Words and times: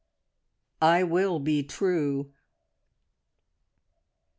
"I 0.81 1.03
WILL 1.03 1.37
BE 1.41 1.61
TRUE." 1.61 2.31